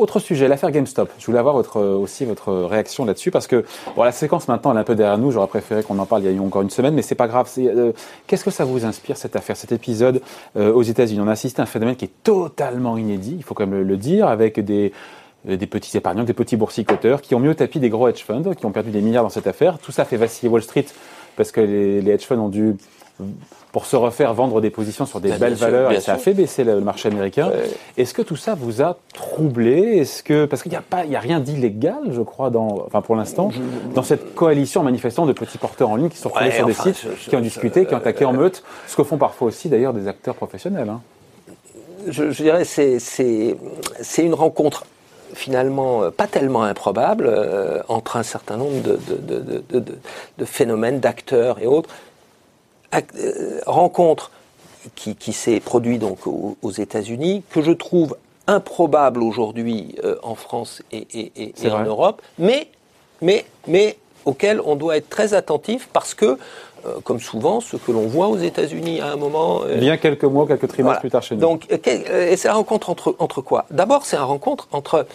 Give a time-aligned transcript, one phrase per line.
[0.00, 1.10] autre sujet, l'affaire GameStop.
[1.18, 3.64] Je voulais avoir votre, aussi votre réaction là-dessus parce que
[3.96, 5.30] bon, la séquence maintenant elle est un peu derrière nous.
[5.30, 7.50] J'aurais préféré qu'on en parle il y a encore une semaine, mais c'est pas grave.
[7.58, 7.92] Euh,
[8.26, 10.22] Qu'est-ce que ça vous inspire cette affaire, cet épisode
[10.56, 11.20] euh, aux États-Unis?
[11.20, 13.96] On a assisté à un phénomène qui est totalement inédit, il faut quand même le,
[13.96, 14.92] dire, avec des
[15.48, 18.24] euh, des petits épargnants, des petits boursicoteurs qui ont mis au tapis des gros hedge
[18.24, 19.78] funds, qui ont perdu des milliards dans cette affaire.
[19.78, 20.86] Tout ça fait vaciller Wall Street
[21.36, 22.76] parce que les hedge funds ont dû
[23.72, 26.64] pour se refaire vendre des positions sur des belles valeurs et ça a fait baisser
[26.64, 27.50] le marché américain.
[27.96, 29.98] Est-ce que tout ça vous a troublé?
[29.98, 32.84] Est-ce que parce qu'il n'y a pas, il y a rien d'illégal, je crois, dans,
[32.86, 33.50] enfin pour l'instant,
[33.94, 37.06] dans cette coalition manifestant de petits porteurs en ligne qui sont retrouvés sur des sites,
[37.28, 40.08] qui ont discuté, qui ont attaqué en meute, ce que font parfois aussi d'ailleurs des
[40.08, 40.88] acteurs professionnels.
[40.88, 41.00] Hein.
[42.06, 44.84] Je, dirais c'est c'est une rencontre
[45.34, 49.84] finalement euh, pas tellement improbable euh, entre un certain nombre de, de, de,
[50.38, 51.94] de phénomènes, d'acteurs et autres euh,
[53.66, 54.30] rencontre
[54.94, 60.82] qui, qui s'est produite donc aux, États-Unis, que je trouve improbable aujourd'hui euh, en France
[60.90, 62.68] et, et, et, en Europe, mais,
[63.20, 66.38] mais, mais auquel on doit être très attentif parce que,
[66.86, 69.62] euh, comme souvent, ce que l'on voit aux États-Unis à un moment.
[69.66, 71.40] Bien quelques mois, quelques trimestres plus tard chez nous.
[71.40, 73.66] Donc, et c'est la rencontre entre, entre quoi?
[73.70, 75.06] D'abord, c'est la rencontre entre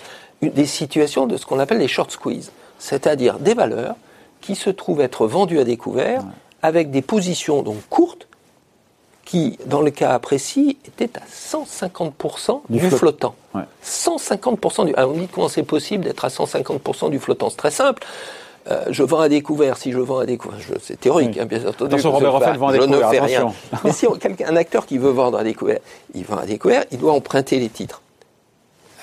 [0.42, 3.96] des situations de ce qu'on appelle les short squeeze, c'est-à-dire des valeurs
[4.42, 6.24] qui se trouvent être vendues à découvert
[6.64, 8.28] avec des positions donc courtes
[9.26, 13.36] qui, dans le cas précis, étaient à 150% du, flottant.
[13.86, 14.96] 150% du.
[14.96, 17.50] Alors on dit comment c'est possible d'être à 150% du flottant.
[17.50, 18.04] C'est très simple.
[18.70, 19.78] Euh, je vends à découvert.
[19.78, 21.94] Si je vends à découvert, c'est théorique, hein, bien entendu.
[21.94, 23.00] Attention, Robert Raphaël vend à découvert.
[23.00, 23.54] Je ne fais rien.
[23.84, 24.08] Mais si
[24.46, 25.80] un acteur qui veut vendre à découvert,
[26.14, 28.02] il vend à découvert, il doit emprunter les titres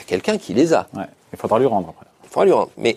[0.00, 0.88] à quelqu'un qui les a.
[1.32, 2.06] Il faudra lui rendre après.
[2.24, 2.70] Il faudra lui rendre.
[2.78, 2.96] Mais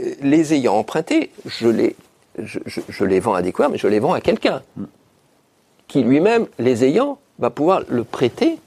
[0.00, 1.96] euh, les ayant empruntés, je les
[2.38, 4.62] je, les vends à découvert, mais je les vends à quelqu'un
[5.88, 8.58] qui lui-même, les ayant, va pouvoir le prêter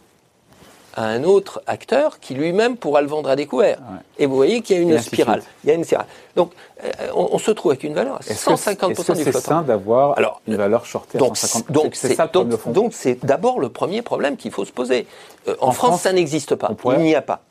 [0.93, 3.77] à un autre acteur qui lui-même pourra le vendre à découvert.
[4.17, 5.43] Et vous voyez qu'il y a une spirale.
[5.63, 6.07] Il y a une spirale.
[6.35, 9.39] Donc, euh, on, se trouve avec une valeur à 150% est-ce que du flottant.
[9.39, 10.17] C'est sain d'avoir
[10.47, 11.71] une valeur shortée donc, à 150%.
[11.71, 15.05] Donc, c'est ça donc, donc c'est d'abord le premier problème qu'il faut se poser.
[15.47, 16.71] Euh, en, France, ça n'existe pas.
[16.85, 17.41] Il n'y a pas.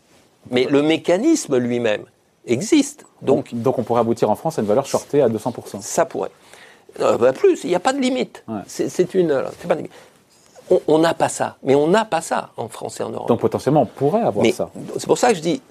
[0.50, 2.04] Mais le mécanisme lui-même
[2.46, 3.04] existe.
[3.22, 5.80] Donc, donc on pourrait aboutir en France à une valeur shortée à 200%.
[5.80, 6.30] Ça pourrait.
[7.00, 8.44] Euh, bah, plus, il n'y a pas de limite.
[8.66, 9.44] C'est une.
[9.68, 9.76] Pas
[10.88, 13.28] on n'a pas ça, mais on n'a pas ça en France et en Europe.
[13.28, 14.70] Donc potentiellement, on pourrait avoir ça.
[14.96, 15.62] C'est pour ça que je dis,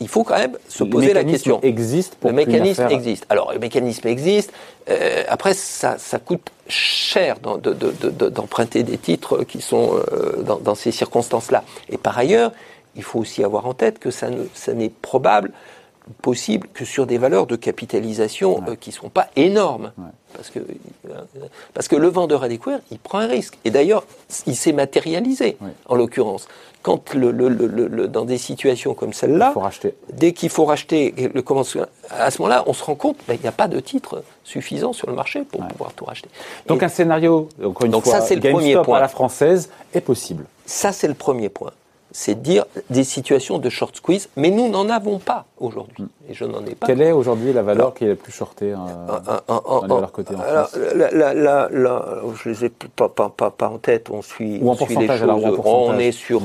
[0.00, 1.60] il faut quand même se poser la question.
[1.62, 3.24] Existe pour le mécanisme existe.
[3.30, 4.52] Alors le mécanisme existe.
[4.90, 10.74] Euh, après, ça, ça, coûte cher d'emprunter de, des titres qui sont euh, dans, dans,
[10.74, 11.64] ces circonstances-là.
[11.88, 12.52] Et par ailleurs,
[12.96, 14.28] il faut aussi avoir en tête que ça
[14.74, 15.52] n'est probable
[16.22, 19.92] possible que sur des valeurs de capitalisation euh, qui ne sont pas énormes.
[20.34, 21.12] Parce, que, euh,
[21.74, 23.58] parce que le vendeur à découvert, il prend un risque.
[23.64, 24.04] Et d'ailleurs,
[24.46, 25.56] il s'est matérialisé,
[25.86, 26.48] en l'occurrence.
[26.82, 29.52] Quand le, le, dans des situations comme celle-là,
[30.14, 31.44] dès qu'il faut racheter, le,
[32.10, 35.08] à ce moment-là, on se rend compte qu'il n'y a pas de titre suffisant sur
[35.10, 36.30] le marché pour pouvoir tout racheter.
[36.68, 38.96] Donc un scénario, encore une donc fois, ça, le premier point.
[38.96, 40.46] à la française est possible.
[40.64, 41.72] Ça, c'est le premier point
[42.12, 46.04] c'est dire des situations de short squeeze, mais nous n'en avons pas aujourd'hui.
[46.28, 46.86] Et je n'en ai pas.
[46.86, 48.72] Quelle est aujourd'hui la valeur qui est la plus shortée
[49.86, 54.58] valeurs cotées en alors, Je ne les ai pas, pas, pas, en tête, on suit,
[54.60, 55.22] Ou en suit les choses.
[55.22, 56.42] Alors, on est sur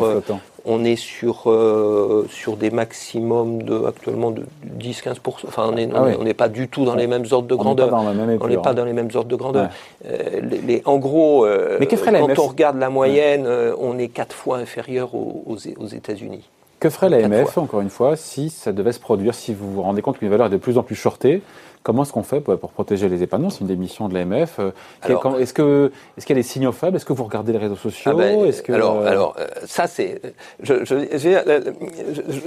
[0.65, 4.45] on est sur, euh, sur des maximums de, actuellement de
[4.79, 5.17] 10-15%.
[5.47, 7.93] Enfin, on ah n'est pas du tout dans les mêmes ordres de grandeur.
[7.93, 9.69] On n'est pas, dans les mêmes ordres de grandeur.
[10.05, 13.47] Euh, les, en gros, euh, quand on regarde la moyenne,
[13.79, 16.49] on est quatre fois inférieur aux, aux, États-Unis.
[16.79, 20.01] Que ferait l'AMF, encore une fois, si ça devait se produire, si vous vous rendez
[20.01, 21.41] compte qu'une valeur est de plus en plus shortée
[21.85, 23.51] Comment est-ce qu'on fait pour, protéger les épargnants?
[23.51, 24.57] C'est une des missions de l'AMF.
[24.57, 24.71] Euh,
[25.37, 25.91] est-ce qu'il
[26.29, 26.97] y a des signaux faibles?
[26.97, 28.11] Est-ce que vous regardez les réseaux sociaux?
[28.11, 30.19] Ah ben, que, alors, euh, alors euh, ça c'est.
[30.61, 30.95] Je, je,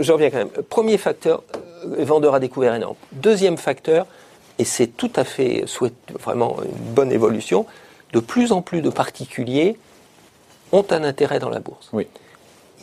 [0.00, 0.48] je, reviens quand même.
[0.48, 1.44] Premier facteur,
[2.00, 2.96] vendeur à découvert énorme.
[3.12, 4.08] Deuxième facteur,
[4.58, 7.64] et c'est tout à fait souhait, vraiment une bonne évolution,
[8.14, 9.78] de plus en plus de particuliers
[10.72, 11.90] ont un intérêt dans la bourse.
[11.92, 12.08] Oui.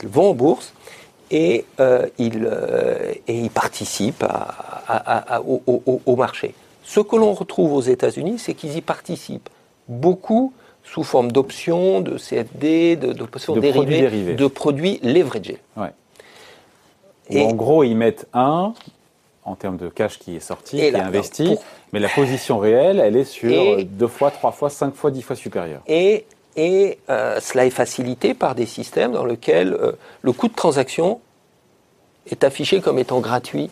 [0.01, 0.71] Ils vont en bourse
[1.31, 6.53] et, euh, ils, euh, et ils participent à, au, marché.
[6.83, 9.49] Ce que l'on retrouve aux États-Unis, c'est qu'ils y participent
[9.87, 15.57] beaucoup sous forme d'options, de CFD, d'options de, dérivées, de produits leveragés.
[15.75, 15.91] Ouais.
[17.29, 18.73] Et en gros, ils mettent un
[19.45, 21.55] en termes de cash qui est sorti, qui est investi,
[21.93, 25.35] mais la position réelle, elle est sur deux fois, trois fois, cinq fois, dix fois
[25.35, 25.81] supérieure.
[25.87, 26.25] Et
[26.55, 29.91] et euh, cela est facilité par des systèmes dans lesquels euh,
[30.21, 31.19] le coût de transaction
[32.29, 33.69] est affiché comme étant gratuit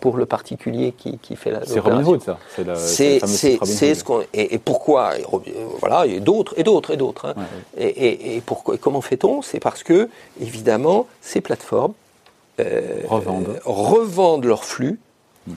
[0.00, 2.38] pour le particulier qui, qui fait la C'est Robinhood, ça.
[2.76, 5.24] C'est ce qu'on et, pourquoi et,
[5.78, 7.26] Voilà, et d'autres et d'autres et d'autres.
[7.26, 7.34] Hein.
[7.78, 9.42] Et, et, pourquoi Comment fait-on?
[9.42, 10.08] C'est parce que
[10.40, 11.92] évidemment ces plateformes
[13.06, 13.60] revendent.
[13.64, 14.98] revendent leurs flux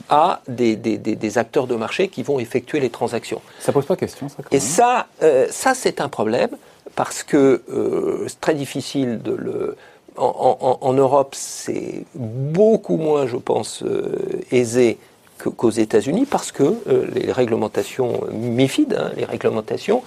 [0.08, 3.40] à des, des- des- des acteurs de marché qui vont effectuer les transactions.
[3.60, 6.50] Ça pose pas question, ça, quand Et même ça, euh, ça c'est un problème
[6.96, 9.76] parce que euh, c'est très difficile de le.
[10.16, 14.96] En, en- en Europe, c'est beaucoup moins, je pense, euh, aisé
[15.38, 16.74] qu'aux États-Unis parce que
[17.14, 20.02] les réglementations MIFID, hein, les réglementations,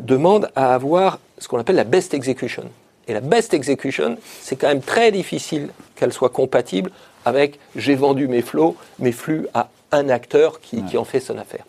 [0.00, 2.64] demandent à avoir ce qu'on appelle la best execution.
[3.08, 6.90] Et la best execution, c'est quand même très difficile qu'elle soit compatible
[7.24, 11.36] avec j'ai vendu mes flots, mes flux à un acteur qui, qui en fait son
[11.38, 11.64] affaire.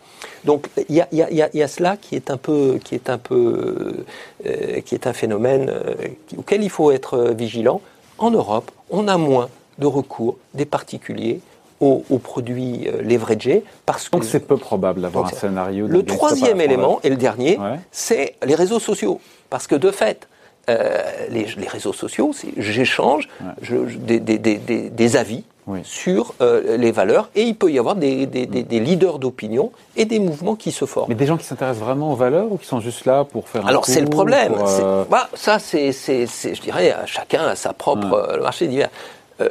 [0.45, 3.09] Donc il y a, y a- y a- cela qui est un peu, qui est
[3.09, 4.05] un peu,
[4.45, 5.93] euh, qui est un phénomène euh,
[6.37, 7.81] auquel il faut être euh, vigilant.
[8.19, 9.49] En Europe, on a moins
[9.79, 11.39] de recours des particuliers
[11.79, 15.87] aux, aux produits euh, leveragés parce que Donc c'est peu probable d'avoir un scénario.
[15.87, 17.79] le troisième élément, et le dernier, Ouais.
[17.91, 19.19] c'est les réseaux sociaux.
[19.49, 20.27] Parce que de fait,
[20.69, 23.27] euh, les, les réseaux sociaux, j'échange
[23.61, 25.79] des, des- des- des- des avis Oui.
[25.83, 30.55] sur euh, les valeurs et il peut y avoir des, leaders d'opinion et des mouvements
[30.55, 31.09] qui se forment.
[31.09, 33.65] Mais des gens qui s'intéressent vraiment aux valeurs ou qui sont juste là pour faire
[33.65, 34.53] un Alors c'est le problème.
[34.59, 38.37] euh, bah, ça, c'est, je dirais, à chacun a sa propre Ouais.
[38.37, 38.89] le marché divers.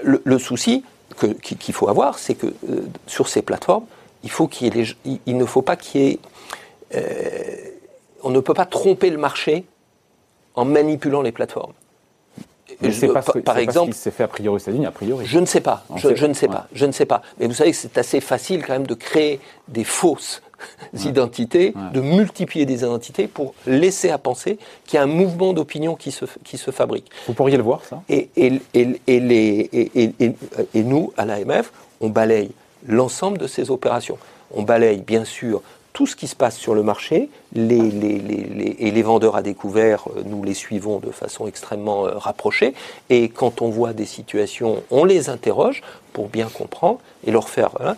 [0.05, 0.85] Le, le souci
[1.43, 2.47] qu'il faut avoir, c'est que
[3.09, 3.85] sur ces plateformes,
[4.23, 4.73] il faut qu'il
[5.05, 6.19] il, il ne faut pas qu'il y ait,
[8.23, 9.65] on ne peut pas tromper le marché
[10.55, 11.73] en manipulant les plateformes.
[12.81, 15.27] mais Je- c'est pas ce par- que- exemple, s'est fait a priori États-Unis, a priori.
[15.27, 15.85] je ne sais pas.
[15.97, 16.53] Je, ne sais Ouais.
[16.55, 16.67] pas.
[16.73, 17.21] Je ne sais pas.
[17.39, 20.41] Mais vous savez que c'est assez facile quand même de créer des fausses
[21.05, 25.95] identités, de multiplier des identités pour laisser à penser qu'il y a un mouvement d'opinion
[25.97, 27.11] qui se, qui se fabrique.
[27.27, 28.03] Vous pourriez le voir, ça?
[28.09, 30.35] Et, et, et, et les, et, et- et-
[30.75, 32.51] et nous, à l'AMF, on balaye
[32.87, 34.19] l'ensemble de ces opérations.
[34.55, 37.61] On balaye bien sûr tout ce qui se passe sur le marché, et
[38.91, 42.75] les vendeurs à découvert, euh, nous les suivons de façon extrêmement euh, rapprochée,
[43.09, 45.83] et quand on voit des situations, on les interroge
[46.13, 47.71] pour bien comprendre et leur faire...
[47.77, 47.97] voilà.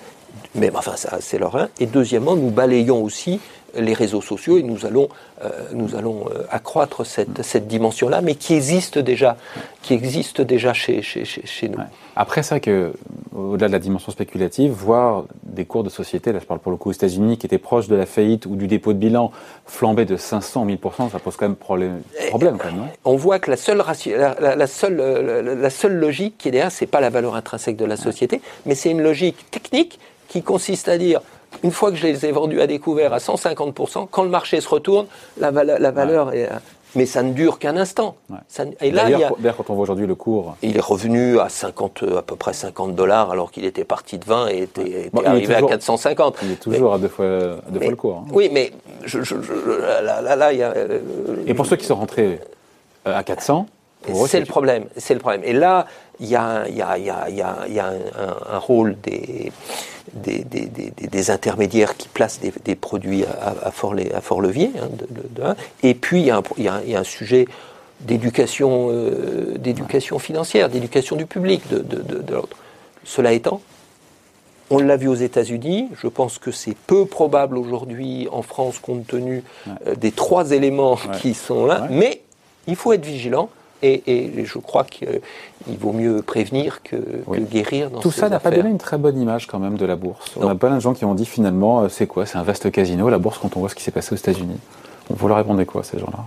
[0.54, 1.68] Mais enfin, ça, c'est leur un.
[1.80, 3.40] Et deuxièmement, nous balayons aussi
[3.74, 5.08] les réseaux sociaux et nous allons,
[5.42, 9.38] euh, nous allons euh, accroître cette, cette dimension-là, mais qui existe déjà,
[9.80, 11.78] qui existe déjà chez, chez, chez, nous.
[11.78, 11.84] Ouais.
[12.14, 12.92] Après, c'est vrai que,
[13.34, 16.76] au-delà de la dimension spéculative, voir des cours de société, là je parle pour le
[16.76, 19.32] coup aux États-Unis, qui étaient proches de la faillite ou du dépôt de bilan,
[19.64, 22.88] flamber de 500 1000% ça pose quand même problème, problème quand même, non?
[23.06, 26.48] On voit que la seule, la, la- la seule, euh, la, la seule logique qui
[26.48, 29.98] est derrière, c'est pas la valeur intrinsèque de la société, mais c'est une logique technique
[30.32, 31.20] qui consiste à dire,
[31.62, 34.68] une fois que je les ai vendus à découvert à 150%, quand le marché se
[34.68, 35.06] retourne,
[35.38, 36.48] la valeur, la valeur est...
[36.94, 38.16] Mais ça ne dure qu'un instant.
[38.30, 38.36] Ouais.
[38.48, 39.52] Ça et là, il y a...
[39.56, 42.52] Quand on voit aujourd'hui le cours, Il est revenu à 50, euh, à peu près
[42.52, 46.36] 50 dollars, alors qu'il était parti de 20 et était, Bon, arrivé toujours- à 450.
[46.42, 48.16] il est toujours à deux fois, à deux Mais- fois le cours.
[48.18, 48.30] hein.
[48.32, 48.72] Oui, mais
[49.04, 50.70] je, je- je- là, là, là, il y a.
[50.76, 50.98] euh,
[51.46, 52.40] Et pour ceux qui sont rentrés
[53.06, 53.81] euh, à 400, pour eux,
[54.26, 54.84] c'est le problème.
[54.96, 55.42] C'est le problème.
[55.44, 55.86] Et là,
[56.20, 57.80] il y a, un- il y a, il y a, il y a, il y
[57.80, 59.52] a un, un- un rôle des,
[60.14, 64.70] des, intermédiaires qui placent des, produits à, à fort, le- à fort levier.
[64.80, 65.56] hein, de- de- de un.
[65.82, 66.30] et puis, il y,
[66.68, 67.46] a un, sujet
[68.00, 72.56] d'éducation euh, d'éducation financière, d'éducation du public de, l'autre.
[73.04, 73.60] Cela étant,
[74.70, 75.88] on l'a vu aux États-Unis.
[76.00, 79.44] Je pense que c'est peu probable aujourd'hui en France, compte tenu
[79.86, 81.82] euh, des trois éléments qui sont là.
[81.82, 81.88] Ouais.
[81.90, 82.22] Mais
[82.66, 83.50] il faut être vigilant.
[83.82, 85.20] Et, et je crois qu'il
[85.66, 86.96] vaut mieux prévenir que,
[87.26, 87.38] Oui.
[87.38, 89.84] que guérir dans Tout ça n'a pas donné une très bonne image quand même de
[89.86, 90.32] la bourse.
[90.36, 90.48] On Non.
[90.50, 92.24] a plein de gens qui ont dit finalement, euh, c'est quoi?
[92.26, 94.58] C'est un vaste casino, la bourse, quand on voit ce qui s'est passé aux États-Unis.
[95.10, 96.24] Vous leur répondez quoi, ces gens-là?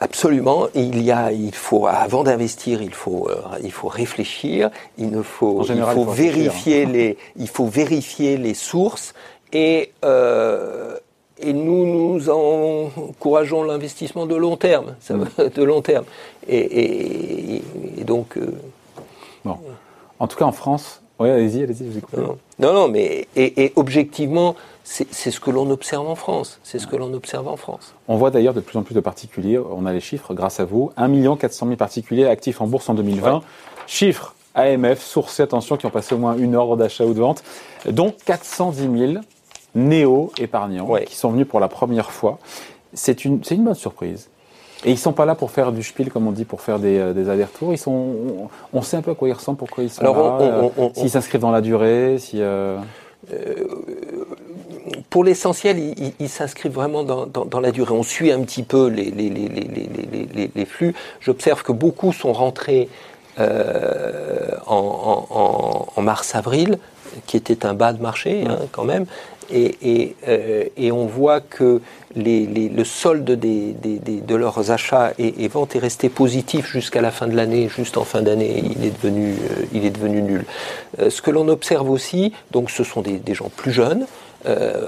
[0.00, 0.66] Absolument.
[0.74, 4.70] Il y a, il faut, avant d'investir, il faut, euh, il faut réfléchir.
[4.98, 6.34] Il ne faut, général, il il faut réfléchir.
[6.42, 9.14] vérifier les, il faut vérifier les sources
[9.52, 10.96] et euh,
[11.40, 15.26] et nous nous encourageons l'investissement de long terme, ça Mm.
[15.54, 16.04] de long terme.
[16.48, 16.58] Et,
[17.56, 17.62] et-
[17.98, 18.36] et donc.
[18.36, 18.52] euh,
[19.44, 19.56] Bon.
[20.18, 22.18] En tout cas, en France, oui, allez-y, allez-y, je vous écoute.
[22.18, 26.60] non, non, non, mais et, et objectivement, c'est ce que l'on observe en France.
[26.62, 27.94] C'est ce que l'on observe en France.
[28.08, 30.64] On voit d'ailleurs de plus en plus de particuliers, on a les chiffres grâce à
[30.64, 33.34] vous, 1 400 000 particuliers actifs en bourse en 2020.
[33.36, 33.40] Ouais.
[33.86, 37.42] Chiffres AMF, sourcés, attention, qui ont passé au moins une heure d'achat ou de vente,
[37.90, 39.12] dont 410 000
[39.74, 41.04] néo-épargnants Ouais.
[41.04, 42.38] qui sont venus pour la première fois.
[42.92, 44.28] C'est une, c'est une bonne surprise.
[44.84, 46.98] Et ils sont pas là pour faire du spiel, comme on dit, pour faire des,
[46.98, 47.72] euh, des allers-retours.
[47.72, 50.38] Ils sont, on, on sait un peu à quoi ils ressemblent, pourquoi ils sont Alors,
[50.40, 50.44] là,
[50.78, 52.40] euh, s'ils s'inscrivent dans la durée, si.
[52.42, 52.78] euh,
[55.08, 55.78] pour l'essentiel,
[56.20, 57.92] ils, s'inscrivent vraiment dans, dans- dans la durée.
[57.94, 60.94] On suit un petit peu les, les- les- les- les- les- les- les flux.
[61.20, 62.88] J'observe que beaucoup sont rentrés
[63.38, 63.44] en,
[64.66, 66.78] en- en- en mars-avril
[67.26, 69.06] qui était un bas de marché hein, quand même.
[69.50, 71.82] Et, et, euh, et, on voit que
[72.16, 76.08] les, les, le solde des, des, des, de leurs achats et, et, ventes est resté
[76.08, 77.68] positif jusqu'à la fin de l'année.
[77.68, 80.44] Juste en fin d'année, il est devenu, euh, il est devenu nul.
[80.98, 84.06] Euh, ce que l'on observe aussi, donc, ce sont des, gens plus jeunes.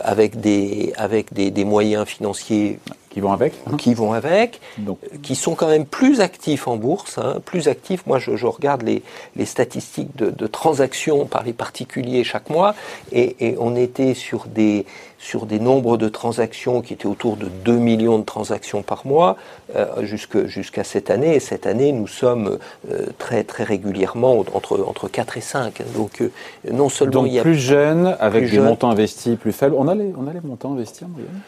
[0.02, 2.78] Avec des avec des, des, moyens financiers
[3.16, 3.78] qui vont avec, hein.
[3.78, 4.98] qui vont avec, Donc.
[5.22, 8.04] qui sont quand même plus actifs en bourse, hein, plus actifs.
[8.06, 9.02] Moi, je, je regarde les,
[9.36, 12.74] les statistiques de, de, transactions par les particuliers chaque mois,
[13.12, 14.84] et, et, on était sur des
[15.18, 19.38] sur des nombres de transactions qui étaient autour de 2 millions de transactions par mois
[19.74, 21.36] euh, jusqu'à jusqu cette année.
[21.36, 22.58] Et cette année, nous sommes
[22.90, 25.82] euh, très très régulièrement entre entre 4 et 5.
[25.94, 26.30] Donc euh,
[26.70, 29.52] non seulement Donc il y a plus jeunes avec plus des jeune, montants investis plus
[29.52, 29.74] faibles.
[29.78, 31.40] On a les on a les montants investis en moyenne?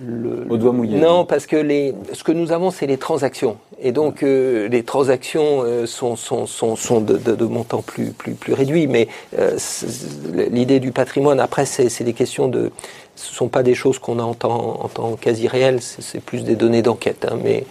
[0.00, 0.98] Le, au doigt mouillé.
[0.98, 3.58] Non, parce que les, ce que nous avons, c'est les transactions.
[3.78, 8.06] Et donc, euh, les transactions euh, sont, sont, sont, sont de, de, de, montants plus,
[8.12, 8.86] plus, plus réduits.
[8.86, 9.08] Mais
[9.38, 9.58] euh,
[10.50, 12.72] l'idée du patrimoine, après, c'est des questions de.
[13.16, 16.22] Ce ne sont pas des choses qu'on a en temps, en temps quasi réel, c'est
[16.22, 17.26] plus des données d'enquête.
[17.30, 17.66] Hein, mais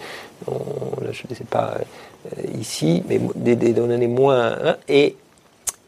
[0.46, 1.78] on, là, je ne les ai pas
[2.56, 4.56] ici, mais des, des données moins.
[4.62, 5.16] Hein, et,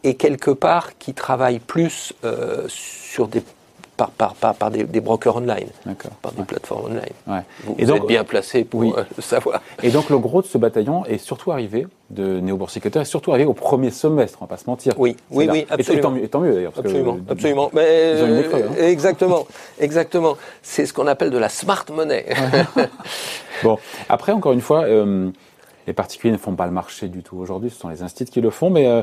[0.02, 2.12] et quelque part, qui travaillent plus
[2.66, 3.40] sur des
[3.96, 5.68] par, par, par, par des, des, brokers online,
[6.22, 6.44] par des ouais.
[6.44, 7.00] plateformes online.
[7.26, 7.40] Ouais.
[7.64, 8.92] Vous, et vous donc, êtes bien placé pour oui.
[8.96, 9.60] euh, le savoir.
[9.82, 13.46] Et donc le gros de ce bataillon est surtout arrivé de néo-boursicoteur est surtout arrivé
[13.46, 14.94] au premier semestre, on va pas se mentir.
[14.98, 15.96] Oui, oui, oui, absolument.
[15.96, 16.72] Et tant mieux, et tant mieux d'ailleurs.
[16.76, 17.70] Absolument, que, absolument.
[17.72, 18.84] Mais euh, école, hein.
[18.84, 19.46] exactement,
[19.80, 20.36] exactement.
[20.62, 22.26] C'est ce qu'on appelle de la smart money.
[23.62, 24.84] bon, après encore une fois.
[24.84, 25.30] Euh,
[25.86, 28.40] les particuliers ne font pas le marché du tout aujourd'hui, ce sont les instituts qui
[28.40, 29.02] le font, mais euh,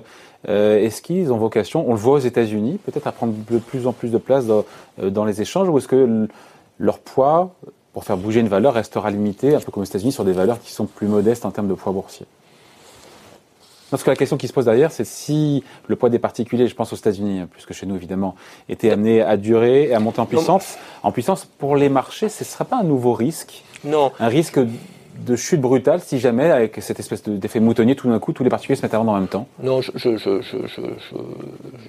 [0.49, 3.87] euh, est-ce qu'ils ont vocation, on le voit aux États-Unis, peut-être à prendre de plus
[3.87, 4.65] en plus de place dans,
[5.01, 6.27] euh, dans les échanges, ou est-ce que
[6.79, 7.53] leur poids,
[7.93, 10.59] pour faire bouger une valeur, restera limité, un peu comme aux États-Unis, sur des valeurs
[10.59, 12.25] qui sont plus modestes en termes de poids boursier?
[13.91, 16.75] Parce que la question qui se pose derrière, c'est si le poids des particuliers, je
[16.75, 18.35] pense aux États-Unis plus que chez nous évidemment,
[18.69, 20.77] était amené à durer et à monter en puissance.
[21.03, 23.65] En puissance, pour les marchés, ce ne serait pas un nouveau risque?
[23.83, 24.13] Non.
[24.17, 24.61] Un risque
[25.25, 28.49] de chute brutale si jamais, avec cette espèce d'effet moutonnier, tout d'un coup, tous les
[28.49, 30.37] particuliers se mettent à vendre en même temps Non, je, je, je,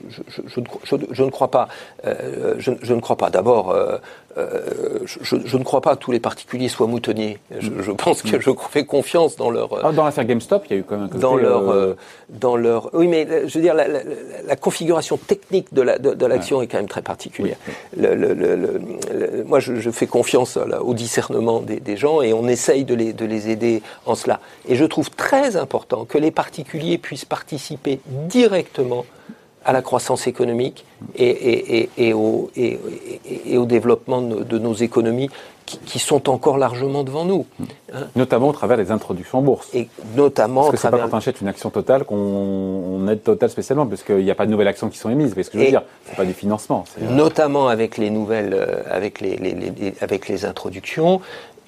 [0.08, 1.68] je, ne crois pas.
[2.04, 3.30] Euh, je, ne crois pas.
[3.30, 3.98] D'abord, euh,
[4.38, 7.38] euh, je, ne crois pas que tous les particuliers soient moutonniers.
[7.58, 9.84] Je, pense que je fais confiance dans leur.
[9.84, 11.94] Ah, dans l'affaire GameStop, il y a eu quand même un dans leur, euh...
[12.28, 12.90] dans leur.
[12.94, 14.00] Oui, mais je veux dire, la, la,
[14.46, 17.56] la configuration technique de l'action la, de, de est quand même très particulière.
[17.66, 17.74] Oui.
[18.02, 22.94] Le, le, moi, je, fais confiance au discernement des, des, gens et on essaye de
[22.94, 24.40] les, de les aider en cela.
[24.68, 29.04] Et je trouve très important que les particuliers puissent participer directement
[29.64, 30.84] à la croissance économique
[31.16, 32.50] et, et, et, et au,
[33.56, 35.30] au, développement de, de nos économies
[35.66, 37.46] qui, qui, sont encore largement devant nous.
[37.92, 38.08] Hein.
[38.16, 39.68] Notamment au travers des introductions en bourse.
[39.72, 43.50] Et notamment parce que c'est pas quand on achète une action totale qu'on aide Total
[43.50, 45.28] spécialement, parce qu'il n'y a pas de nouvelles actions qui sont émises.
[45.28, 46.84] Vous voyez ce que je veux dire C'est pas du financement.
[47.00, 51.20] Notamment avec les nouvelles, euh, avec les, les, les, avec les introductions.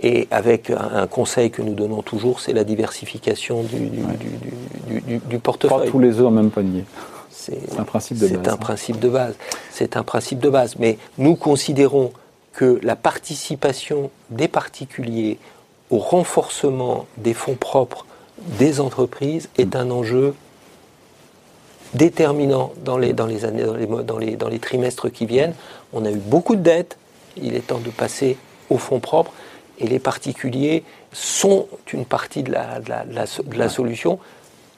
[0.07, 4.19] Et avec un, conseil que nous donnons toujours, c'est la diversification du, du, ouais.
[4.87, 5.87] du, du, du portefeuille.
[5.87, 6.85] Pas tous les œufs en même panier.
[7.31, 8.39] C'est un principe de base.
[8.43, 9.35] C'est un principe de base.
[9.71, 10.77] C'est un principe de base.
[10.79, 12.13] Mais nous considérons
[12.53, 15.39] que la participation des particuliers
[15.91, 18.05] au renforcement des fonds propres
[18.59, 20.35] des entreprises est un enjeu
[21.95, 25.55] déterminant dans les, dans les années, dans les, dans les, dans les trimestres qui viennent.
[25.95, 26.99] On a eu beaucoup de dettes.
[27.41, 28.37] Il est temps de passer
[28.69, 29.33] aux fonds propres.
[29.79, 34.19] Et les particuliers sont une partie de la, de la, de la, de la solution.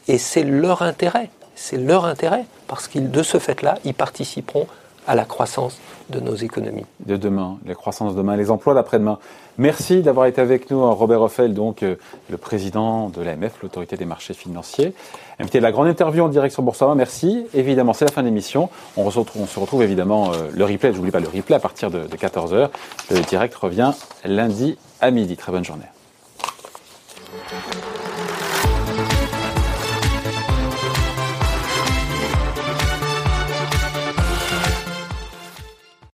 [0.08, 4.68] Et c'est leur intérêt c'est leur intérêt, parce qu'ils, de ce fait-là, ils participeront
[5.06, 5.78] à la croissance
[6.10, 6.86] de nos économies.
[7.04, 9.18] De demain, la croissance de demain, les emplois d'après-demain.
[9.58, 11.96] Merci d'avoir été avec nous, Robert Hoffel, donc euh,
[12.30, 14.92] le président de l'AMF, l'autorité des marchés financiers.
[15.38, 16.96] Invité de la grande interview en direct sur Boursorama.
[16.96, 17.46] Merci.
[17.54, 18.68] Évidemment, c'est la fin de l'émission.
[18.96, 20.92] On, se retrouve évidemment euh, le replay.
[20.92, 22.68] Je n'oublie pas le replay à partir de, de 14 h
[23.10, 23.92] Le direct revient
[24.24, 25.36] lundi à midi.
[25.36, 25.86] Très bonne journée.